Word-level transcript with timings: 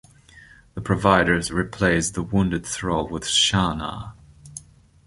The 0.73 0.81
Providers 0.81 1.51
replace 1.51 2.09
the 2.09 2.23
wounded 2.23 2.65
Thrall 2.65 3.07
with 3.07 3.27
Shahna. 3.27 4.15